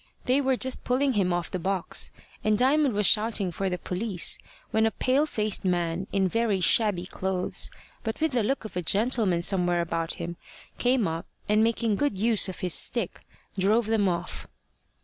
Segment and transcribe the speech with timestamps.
[0.25, 2.09] They were just pulling him off the box,
[2.43, 4.39] and Diamond was shouting for the police,
[4.71, 7.69] when a pale faced man, in very shabby clothes,
[8.03, 10.37] but with the look of a gentleman somewhere about him,
[10.79, 13.21] came up, and making good use of his stick,
[13.59, 14.47] drove them off.